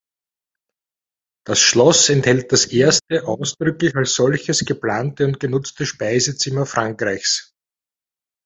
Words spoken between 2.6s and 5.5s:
erste ausdrücklich als solches geplante und